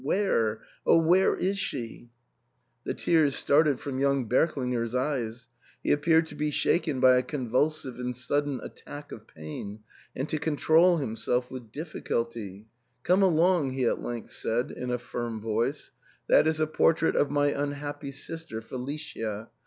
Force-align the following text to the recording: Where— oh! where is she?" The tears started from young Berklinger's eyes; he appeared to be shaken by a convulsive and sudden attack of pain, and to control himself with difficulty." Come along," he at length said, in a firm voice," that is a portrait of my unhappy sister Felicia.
Where— 0.03 0.61
oh! 0.87 0.97
where 0.97 1.35
is 1.35 1.59
she?" 1.59 2.09
The 2.85 2.95
tears 2.95 3.35
started 3.35 3.79
from 3.79 3.99
young 3.99 4.27
Berklinger's 4.27 4.95
eyes; 4.95 5.47
he 5.83 5.91
appeared 5.91 6.25
to 6.29 6.35
be 6.35 6.49
shaken 6.49 6.99
by 6.99 7.17
a 7.17 7.21
convulsive 7.21 7.99
and 7.99 8.15
sudden 8.15 8.59
attack 8.63 9.11
of 9.11 9.27
pain, 9.27 9.81
and 10.15 10.27
to 10.29 10.39
control 10.39 10.97
himself 10.97 11.51
with 11.51 11.71
difficulty." 11.71 12.65
Come 13.03 13.21
along," 13.21 13.73
he 13.73 13.85
at 13.85 14.01
length 14.01 14.31
said, 14.31 14.71
in 14.71 14.89
a 14.89 14.97
firm 14.97 15.39
voice," 15.39 15.91
that 16.27 16.47
is 16.47 16.59
a 16.59 16.65
portrait 16.65 17.15
of 17.15 17.29
my 17.29 17.49
unhappy 17.49 18.09
sister 18.09 18.59
Felicia. 18.59 19.51